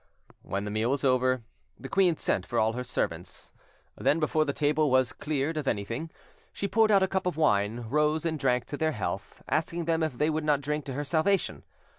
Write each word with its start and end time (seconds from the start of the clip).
When 0.41 0.65
the 0.65 0.71
meal 0.71 0.89
was 0.89 1.05
over, 1.05 1.43
the 1.79 1.87
queen 1.87 2.17
sent 2.17 2.43
for 2.47 2.57
all 2.57 2.73
her 2.73 2.83
servants; 2.83 3.51
then; 3.95 4.19
before 4.19 4.45
the 4.45 4.51
table 4.51 4.89
was 4.89 5.13
cleared 5.13 5.57
of 5.57 5.67
anything, 5.67 6.09
she 6.51 6.67
poured 6.67 6.89
out 6.89 7.03
a 7.03 7.07
cup 7.07 7.27
of 7.27 7.37
wine, 7.37 7.81
rose 7.87 8.25
and 8.25 8.39
drank 8.39 8.65
to 8.69 8.77
their 8.77 8.93
health, 8.93 9.43
asking 9.47 9.85
them 9.85 10.01
if 10.01 10.17
they 10.17 10.31
would 10.31 10.43
not 10.43 10.61
drink 10.61 10.85
to 10.85 10.93
her 10.93 11.05
salvation. 11.05 11.61